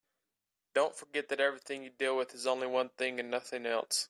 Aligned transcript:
Don't 0.73 0.95
forget 0.95 1.29
that 1.29 1.39
everything 1.39 1.83
you 1.83 1.91
deal 1.91 2.17
with 2.17 2.33
is 2.33 2.47
only 2.47 2.65
one 2.65 2.89
thing 2.97 3.19
and 3.19 3.29
nothing 3.29 3.67
else. 3.67 3.99